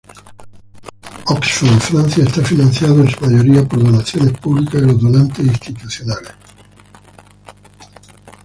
[1.33, 6.33] Oxfam Francia está financiado en su mayoría por donaciones públicas y los donantes institucionales.